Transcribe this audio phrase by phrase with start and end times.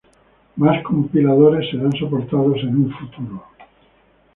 [0.55, 3.43] Más compiladores serán soportados en un futuro.